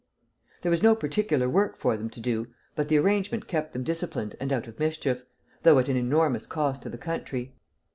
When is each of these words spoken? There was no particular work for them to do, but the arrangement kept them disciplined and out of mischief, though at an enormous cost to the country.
There 0.63 0.71
was 0.71 0.81
no 0.81 0.95
particular 0.95 1.47
work 1.47 1.77
for 1.77 1.95
them 1.95 2.09
to 2.09 2.19
do, 2.19 2.47
but 2.75 2.87
the 2.89 2.97
arrangement 2.97 3.47
kept 3.47 3.71
them 3.73 3.83
disciplined 3.83 4.35
and 4.39 4.51
out 4.51 4.67
of 4.67 4.79
mischief, 4.79 5.21
though 5.61 5.77
at 5.77 5.89
an 5.89 5.95
enormous 5.95 6.47
cost 6.47 6.81
to 6.81 6.89
the 6.89 6.97
country. 6.97 7.53